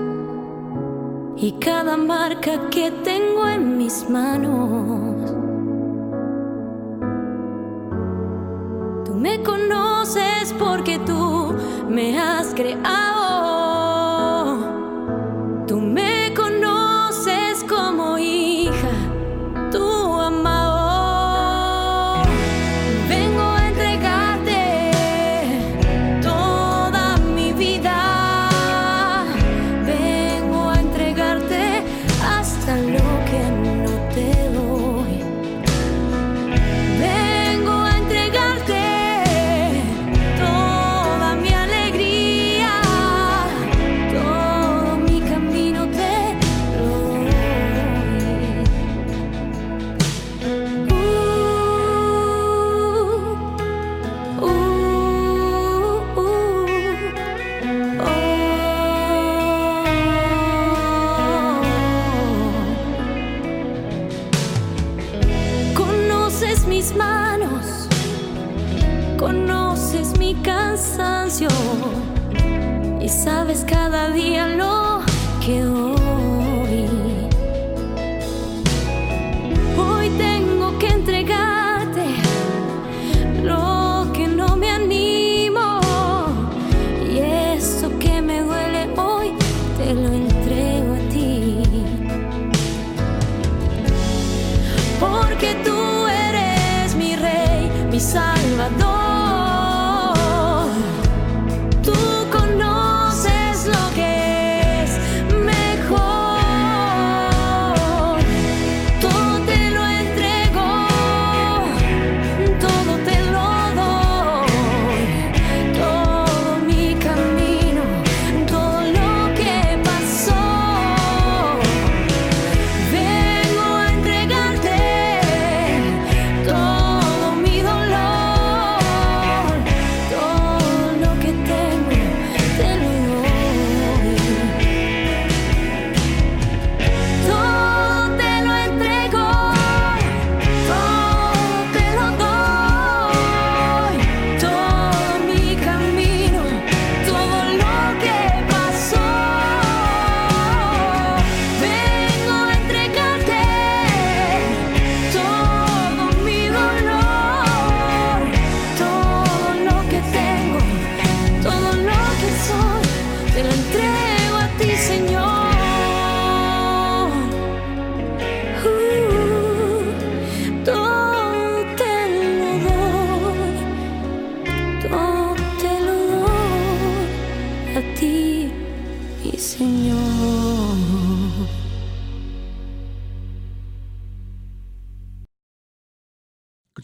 y 1.36 1.52
cada 1.52 1.96
marca 1.96 2.68
que 2.68 2.90
tengo 3.02 3.48
en 3.48 3.78
mis 3.78 4.10
manos. 4.10 5.13
Me 11.94 12.10
has 12.10 12.52
creado. 12.52 13.03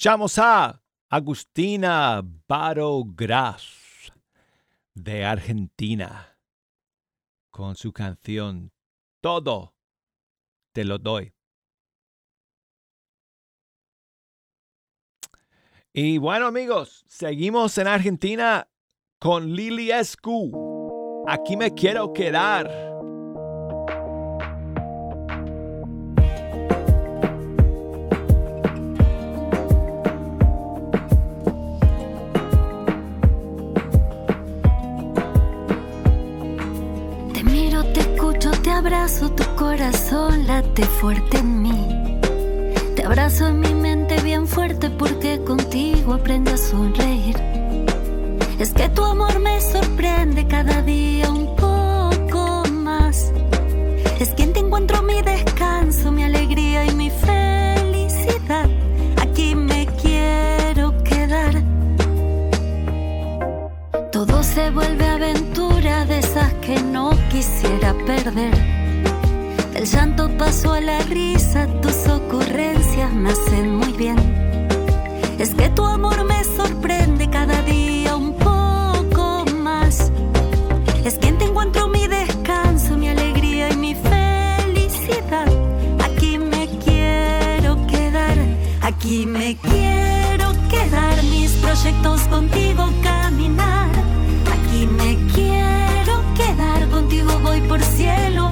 Escuchamos 0.01 0.39
a 0.39 0.83
Agustina 1.11 2.23
Baro 2.49 3.03
Gras 3.05 4.11
de 4.95 5.27
Argentina 5.27 6.39
con 7.51 7.77
su 7.77 7.93
canción 7.93 8.73
Todo 9.21 9.75
te 10.73 10.87
lo 10.87 10.97
doy. 10.97 11.35
Y 15.93 16.17
bueno 16.17 16.47
amigos, 16.47 17.05
seguimos 17.07 17.77
en 17.77 17.87
Argentina 17.87 18.71
con 19.19 19.53
Lili 19.53 19.91
Escu. 19.91 21.27
Aquí 21.29 21.59
me 21.59 21.75
quiero 21.75 22.15
quedar. 22.15 22.90
Abrazo, 39.01 39.31
tu 39.31 39.45
corazón 39.57 40.47
late 40.47 40.85
fuerte 40.85 41.39
en 41.39 41.63
mí. 41.63 42.21
Te 42.95 43.03
abrazo 43.03 43.47
en 43.47 43.61
mi 43.61 43.73
mente 43.73 44.21
bien 44.21 44.47
fuerte 44.47 44.91
porque 44.91 45.41
contigo 45.43 46.13
aprendo 46.13 46.53
a 46.53 46.59
sonreír. 46.59 47.35
Es 48.59 48.75
que 48.75 48.91
tu 48.91 49.03
amor 49.03 49.41
me 49.41 49.59
sorprende 49.63 50.47
cada 50.47 50.83
día 50.83 51.31
un 51.31 51.57
poco 51.57 52.63
más. 52.71 53.33
Es 54.21 54.35
que 54.35 54.43
en 54.43 54.53
ti 54.53 54.61
encuentro 54.61 55.01
mi 55.03 55.23
descanso, 55.23 56.13
mi 56.13 56.25
alegría 56.25 56.85
y 56.85 56.95
mi 56.95 57.09
felicidad. 57.09 58.69
Aquí 59.17 59.55
me 59.55 59.87
quiero 60.03 60.93
quedar. 61.05 61.55
Todo 64.13 64.43
se 64.43 64.71
vuelve 64.71 65.07
aventura 65.07 66.05
de 66.05 66.19
esas 66.19 66.53
que 66.55 66.79
no 66.83 67.13
quisiera 67.31 67.95
perder. 68.05 68.80
Del 69.81 69.89
llanto 69.89 70.29
paso 70.37 70.75
a 70.75 70.81
la 70.83 70.99
risa, 71.05 71.67
tus 71.81 72.07
ocurrencias 72.07 73.11
me 73.15 73.31
hacen 73.31 73.77
muy 73.77 73.91
bien. 73.95 74.19
Es 75.39 75.55
que 75.55 75.71
tu 75.71 75.87
amor 75.87 76.23
me 76.23 76.45
sorprende 76.45 77.31
cada 77.31 77.63
día 77.63 78.15
un 78.15 78.35
poco 78.35 79.47
más. 79.63 80.13
Es 81.03 81.17
que 81.17 81.29
en 81.29 81.39
ti 81.39 81.47
encuentro 81.47 81.89
mi 81.89 82.07
descanso, 82.07 82.95
mi 82.95 83.09
alegría 83.09 83.73
y 83.73 83.77
mi 83.77 83.95
felicidad. 83.95 85.51
Aquí 86.05 86.37
me 86.37 86.69
quiero 86.85 87.87
quedar, 87.87 88.37
aquí 88.83 89.25
me 89.25 89.57
quiero 89.57 90.53
quedar. 90.69 91.23
Mis 91.23 91.53
proyectos 91.53 92.21
contigo 92.29 92.93
caminar. 93.03 93.89
Aquí 94.53 94.87
me 94.87 95.17
quiero 95.33 96.23
quedar, 96.37 96.87
contigo 96.91 97.33
voy 97.43 97.63
por 97.63 97.81
cielo, 97.81 98.51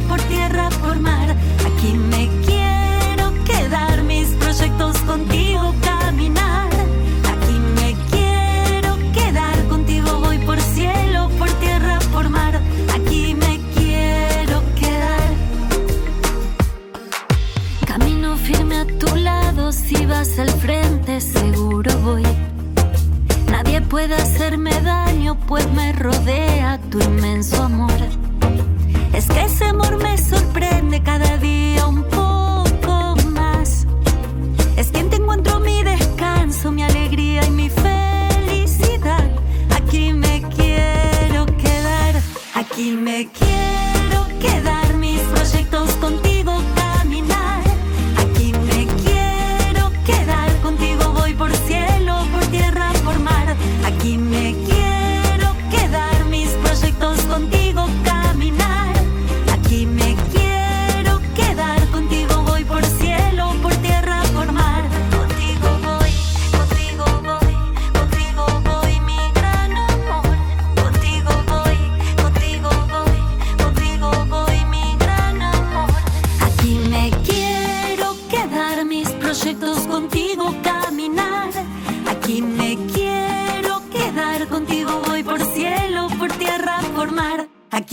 puede 23.98 24.14
hacerme 24.14 24.70
daño, 24.82 25.36
pues 25.48 25.68
me 25.72 25.92
rodea 25.92 26.78
tu 26.88 27.00
inmenso 27.00 27.37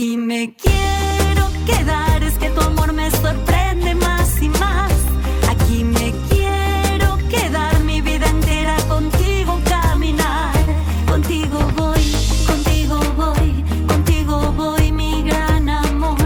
Aquí 0.05 0.17
me 0.17 0.53
quiero 0.53 1.49
quedar, 1.65 2.21
es 2.21 2.37
que 2.37 2.51
tu 2.51 2.61
amor 2.61 2.93
me 2.93 3.09
sorprende 3.09 3.95
más 3.95 4.39
y 4.39 4.49
más. 4.49 4.93
Aquí 5.49 5.83
me 5.83 6.13
quiero 6.29 7.17
quedar, 7.27 7.79
mi 7.79 8.01
vida 8.01 8.29
entera 8.29 8.77
contigo 8.87 9.59
caminar. 9.67 10.53
Contigo 11.09 11.57
voy, 11.75 12.03
contigo 12.45 12.99
voy, 13.17 13.63
contigo 13.87 14.53
voy, 14.53 14.91
mi 14.91 15.23
gran 15.23 15.67
amor. 15.69 16.19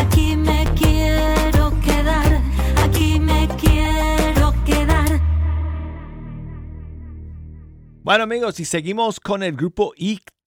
Aquí 0.00 0.34
me 0.34 0.64
quiero 0.74 1.78
quedar, 1.82 2.40
aquí 2.82 3.20
me 3.20 3.46
quiero 3.60 4.54
quedar. 4.64 5.20
Bueno 8.02 8.24
amigos, 8.24 8.58
y 8.58 8.64
seguimos 8.64 9.20
con 9.20 9.42
el 9.42 9.54
grupo 9.54 9.92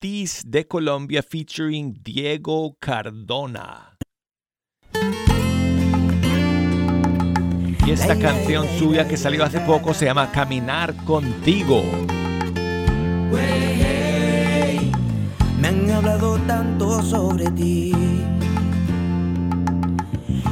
De 0.02 0.66
Colombia 0.66 1.22
featuring 1.22 1.94
Diego 2.02 2.76
Cardona. 2.80 3.96
Y 7.86 7.90
esta 7.92 8.18
canción 8.18 8.66
suya 8.80 9.06
que 9.06 9.16
salió 9.16 9.44
hace 9.44 9.60
poco 9.60 9.94
se 9.94 10.06
llama 10.06 10.32
Caminar 10.32 10.96
contigo. 11.04 11.84
Me 15.60 15.68
han 15.68 15.88
hablado 15.88 16.36
tanto 16.48 17.00
sobre 17.04 17.48
ti 17.52 17.92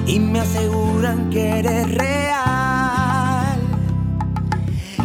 y 0.06 0.18
me 0.20 0.38
aseguran 0.38 1.28
que 1.28 1.58
eres 1.58 1.92
real 1.92 3.58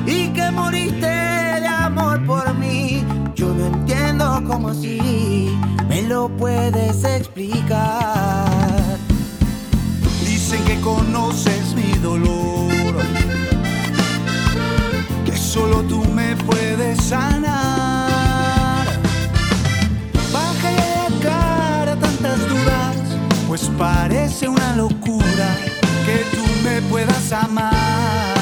y 0.05 0.27
que 0.27 0.51
moriste 0.51 1.07
de 1.07 1.67
amor 1.67 2.23
por 2.27 2.53
mí. 2.53 2.64
Cómo 4.47 4.70
así 4.70 5.57
me 5.89 6.03
lo 6.03 6.30
puedes 6.30 7.03
explicar. 7.03 8.47
Dicen 10.24 10.63
que 10.66 10.80
conoces 10.82 11.74
mi 11.74 11.91
dolor, 11.99 12.95
que 15.26 15.36
solo 15.36 15.82
tú 15.84 16.05
me 16.13 16.36
puedes 16.38 17.01
sanar. 17.03 18.86
Baja 20.32 20.72
la 20.72 21.09
cara 21.22 21.95
tantas 21.95 22.39
dudas, 22.47 22.95
pues 23.47 23.70
parece 23.78 24.47
una 24.47 24.76
locura 24.76 25.57
que 26.05 26.24
tú 26.36 26.43
me 26.63 26.82
puedas 26.84 27.32
amar. 27.32 28.34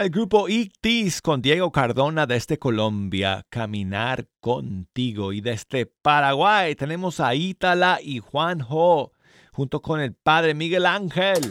El 0.00 0.08
grupo 0.08 0.48
Ictis 0.48 1.20
con 1.20 1.42
Diego 1.42 1.70
Cardona 1.70 2.24
desde 2.24 2.58
Colombia, 2.58 3.44
Caminar 3.50 4.28
contigo. 4.40 5.30
Y 5.34 5.42
desde 5.42 5.84
Paraguay 5.84 6.74
tenemos 6.74 7.20
a 7.20 7.34
Ítala 7.34 7.98
y 8.02 8.20
Juanjo, 8.20 9.12
junto 9.52 9.82
con 9.82 10.00
el 10.00 10.14
padre 10.14 10.54
Miguel 10.54 10.86
Ángel. 10.86 11.46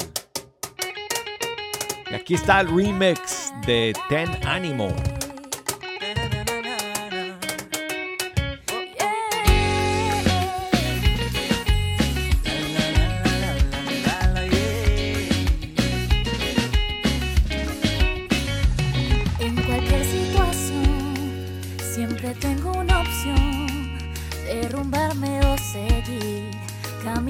Y 2.10 2.16
aquí 2.16 2.34
está 2.34 2.62
el 2.62 2.76
remix 2.76 3.54
de 3.68 3.94
Ten 4.10 4.32
Ánimo. 4.44 4.88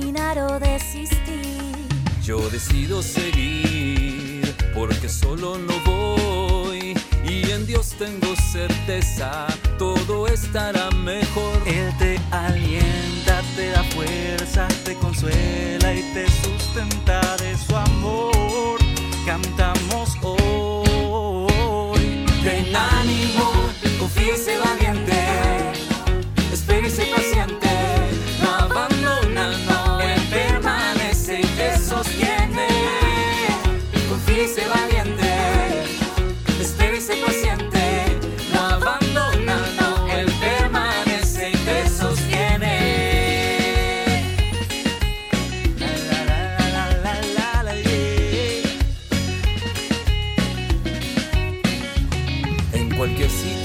Caminar 0.10 0.40
o 0.40 0.60
desistir. 0.60 1.76
Yo 2.24 2.50
decido 2.50 3.02
seguir 3.02 4.56
porque 4.74 5.08
solo 5.08 5.58
no 5.58 5.74
voy 5.86 6.96
y 7.24 7.52
en 7.52 7.68
Dios 7.68 7.96
tengo 7.98 8.36
certeza, 8.52 9.48
todo 9.78 10.28
estará 10.28 10.90
mejor. 10.92 11.58
Él 11.66 11.94
te 12.00 12.20
alienta, 12.32 13.42
te 13.56 13.70
da 13.70 13.84
fuerza, 13.84 14.68
te 14.84 14.96
consuela 14.96 15.94
y 15.94 16.02
te 16.14 16.26
sustenta 16.42 17.38
de 17.38 17.56
su 17.58 17.76
amor. 17.76 18.80
Cantamos 19.26 20.18
hoy. 20.24 22.26
Ten 22.44 22.76
ánimo, 22.76 23.52
sé 24.38 24.58
valiente, 24.58 25.14
espera 26.52 26.88
y 26.88 26.92
sé 26.92 27.06
paciente, 27.16 27.69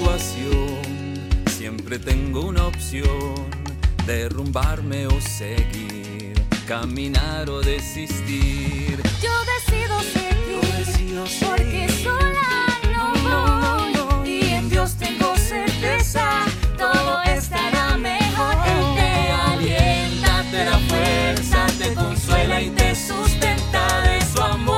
situación, 0.05 1.29
siempre 1.47 1.99
tengo 1.99 2.43
una 2.43 2.67
opción, 2.67 3.35
derrumbarme 4.07 5.07
o 5.07 5.19
seguir, 5.21 6.35
caminar 6.67 7.49
o 7.49 7.61
desistir. 7.63 9.01
Yo 9.23 9.33
decido 9.55 10.01
seguir, 10.03 11.25
porque 11.41 11.89
sola 12.03 12.67
no 12.93 13.13
voy. 13.23 14.29
Y 14.29 14.53
en 14.53 14.69
Dios 14.69 14.95
tengo 14.97 15.35
certeza, 15.37 16.45
todo 16.77 17.23
estará 17.23 17.97
mejor. 17.97 18.55
Él 18.67 18.85
te 18.97 19.31
alienta, 19.31 20.45
te 20.51 20.65
da 20.65 20.79
fuerza, 20.81 21.67
te 21.79 21.95
consuela 21.95 22.61
y 22.61 22.71
te 22.71 22.95
sustenta 22.95 24.01
de 24.03 24.21
su 24.27 24.43
amor. 24.43 24.74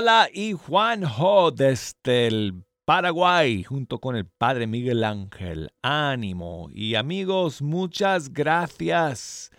Ítala 0.00 0.30
y 0.32 0.54
Juanjo 0.54 1.50
desde 1.50 2.26
el 2.26 2.64
Paraguay, 2.86 3.62
junto 3.64 3.98
con 3.98 4.16
el 4.16 4.24
padre 4.24 4.66
Miguel 4.66 5.04
Ángel. 5.04 5.68
Ánimo. 5.82 6.70
Y 6.72 6.94
amigos, 6.94 7.60
muchas 7.60 8.32
gracias 8.32 9.50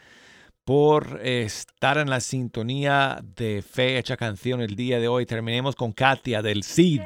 por 0.65 1.19
estar 1.23 1.99
en 1.99 2.09
la 2.09 2.21
sintonía 2.21 3.19
de 3.35 3.61
Fe 3.61 3.99
Hecha 3.99 4.17
Canción 4.17 4.61
el 4.61 4.75
día 4.75 4.99
de 4.99 5.07
hoy. 5.07 5.27
Terminemos 5.27 5.75
con 5.75 5.91
Katia 5.91 6.41
del 6.41 6.63
CID. 6.63 7.01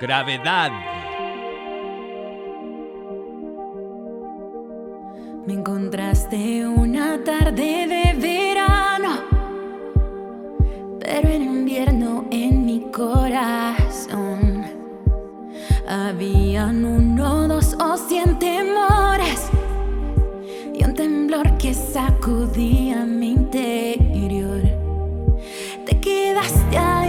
Gravedad. 0.00 0.72
Me 5.46 5.52
encontraste 5.52 6.66
una 6.66 7.22
tarde 7.22 7.86
de 7.86 8.14
pero 11.12 11.28
en 11.28 11.42
invierno 11.42 12.24
en 12.30 12.64
mi 12.64 12.80
corazón 12.90 14.64
habían 15.86 16.86
uno, 16.86 17.48
dos 17.48 17.76
o 17.78 17.98
cien 17.98 18.38
temores 18.38 19.50
y 20.72 20.82
un 20.82 20.94
temblor 20.94 21.58
que 21.58 21.74
sacudía 21.74 23.04
mi 23.04 23.32
interior. 23.32 24.62
Te 25.84 26.00
quedaste 26.00 26.78
ahí 26.78 27.01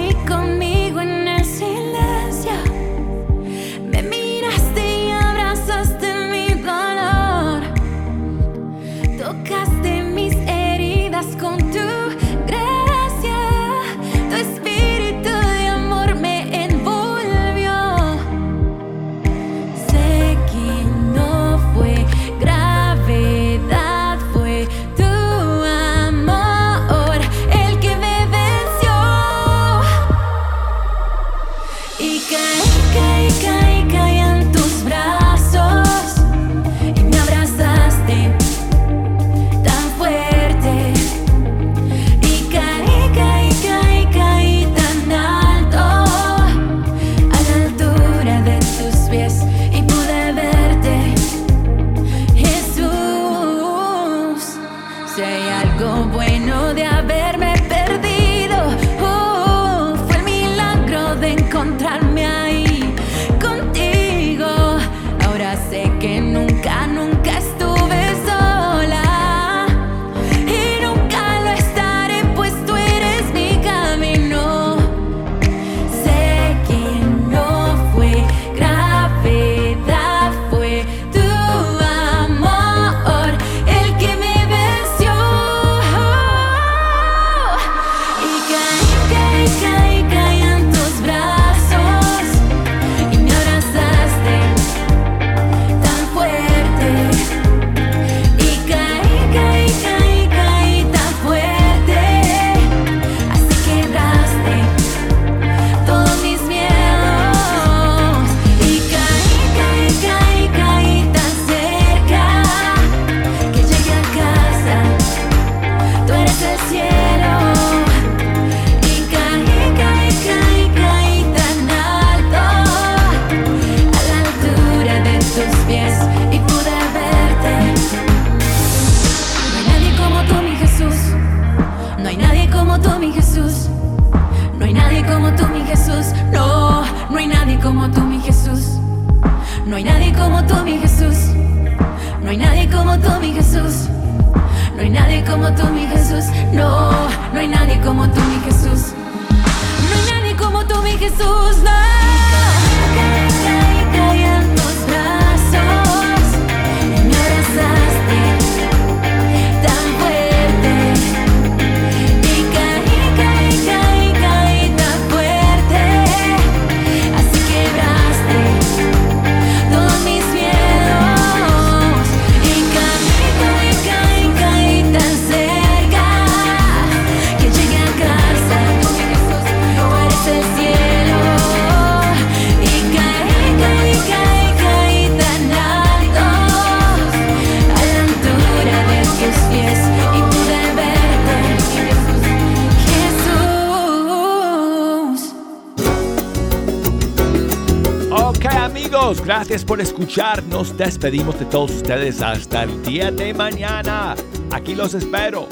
por 199.73 199.81
escuchar. 199.81 200.43
Nos 200.43 200.77
despedimos 200.77 201.39
de 201.39 201.45
todos 201.45 201.71
ustedes 201.71 202.21
hasta 202.21 202.61
el 202.61 202.83
día 202.83 203.09
de 203.09 203.33
mañana. 203.33 204.13
Aquí 204.51 204.75
los 204.75 204.93
espero. 204.93 205.47